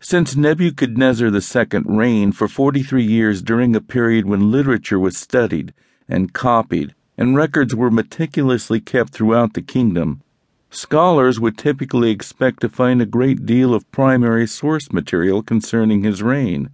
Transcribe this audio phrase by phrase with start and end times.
[0.00, 5.74] Since Nebuchadnezzar II reigned for 43 years during a period when literature was studied
[6.08, 10.22] and copied and records were meticulously kept throughout the kingdom,
[10.70, 16.22] scholars would typically expect to find a great deal of primary source material concerning his
[16.22, 16.70] reign.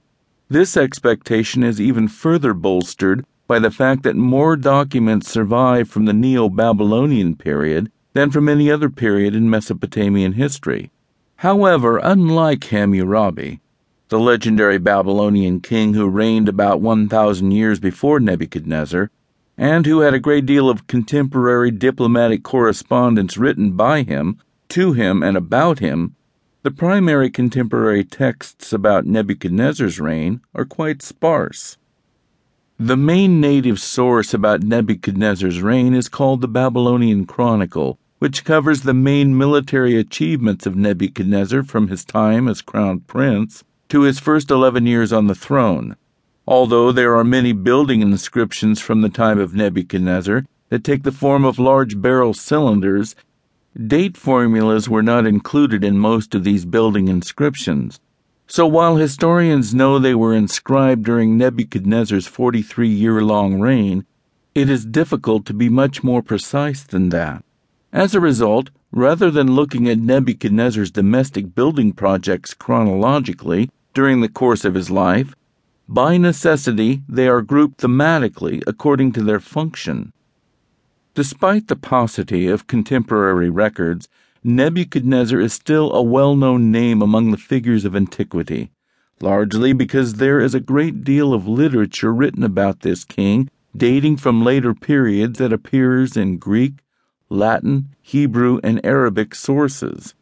[0.51, 6.13] This expectation is even further bolstered by the fact that more documents survive from the
[6.13, 10.91] Neo Babylonian period than from any other period in Mesopotamian history.
[11.37, 13.61] However, unlike Hammurabi,
[14.09, 19.11] the legendary Babylonian king who reigned about 1,000 years before Nebuchadnezzar,
[19.57, 25.23] and who had a great deal of contemporary diplomatic correspondence written by him, to him,
[25.23, 26.17] and about him,
[26.62, 31.76] the primary contemporary texts about Nebuchadnezzar's reign are quite sparse.
[32.78, 38.95] The main native source about Nebuchadnezzar's reign is called the Babylonian Chronicle, which covers the
[38.95, 44.87] main military achievements of Nebuchadnezzar from his time as crown prince to his first 11
[44.87, 45.95] years on the throne.
[46.48, 51.45] Although there are many building inscriptions from the time of Nebuchadnezzar that take the form
[51.45, 53.15] of large barrel cylinders,
[53.77, 58.01] date formulas were not included in most of these building inscriptions.
[58.47, 64.07] So while historians know they were inscribed during Nebuchadnezzar's 43 year long reign,
[64.55, 67.45] it is difficult to be much more precise than that.
[67.95, 74.64] As a result, rather than looking at Nebuchadnezzar's domestic building projects chronologically during the course
[74.64, 75.33] of his life,
[75.89, 80.12] by necessity, they are grouped thematically according to their function.
[81.14, 84.08] Despite the paucity of contemporary records,
[84.42, 88.73] Nebuchadnezzar is still a well known name among the figures of antiquity,
[89.20, 94.42] largely because there is a great deal of literature written about this king dating from
[94.42, 96.84] later periods that appears in Greek,
[97.35, 100.15] Latin, Hebrew, and Arabic sources.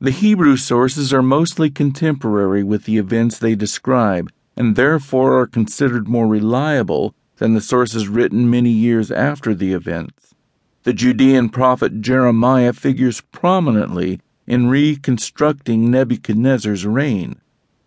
[0.00, 6.08] The Hebrew sources are mostly contemporary with the events they describe and therefore are considered
[6.08, 10.34] more reliable than the sources written many years after the events.
[10.82, 17.40] The Judean prophet Jeremiah figures prominently in reconstructing Nebuchadnezzar's reign.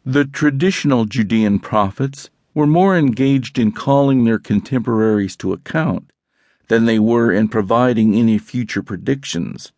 [0.05, 6.11] The traditional Judean prophets were more engaged in calling their contemporaries to account
[6.71, 9.73] than they were in providing any future predictions.